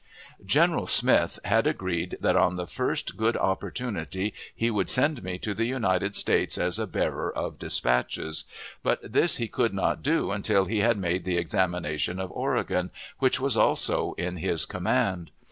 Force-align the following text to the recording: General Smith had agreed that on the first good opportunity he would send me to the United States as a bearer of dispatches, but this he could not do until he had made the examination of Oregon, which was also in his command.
General 0.43 0.87
Smith 0.87 1.37
had 1.45 1.67
agreed 1.67 2.17
that 2.21 2.35
on 2.35 2.55
the 2.55 2.65
first 2.65 3.17
good 3.17 3.37
opportunity 3.37 4.33
he 4.55 4.71
would 4.71 4.89
send 4.89 5.21
me 5.23 5.37
to 5.37 5.53
the 5.53 5.67
United 5.67 6.15
States 6.15 6.57
as 6.57 6.79
a 6.79 6.87
bearer 6.87 7.31
of 7.31 7.59
dispatches, 7.59 8.45
but 8.81 8.99
this 9.03 9.35
he 9.37 9.47
could 9.47 9.75
not 9.75 10.01
do 10.01 10.31
until 10.31 10.65
he 10.65 10.79
had 10.79 10.97
made 10.97 11.23
the 11.23 11.37
examination 11.37 12.19
of 12.19 12.31
Oregon, 12.31 12.89
which 13.19 13.39
was 13.39 13.55
also 13.55 14.13
in 14.13 14.37
his 14.37 14.65
command. 14.65 15.29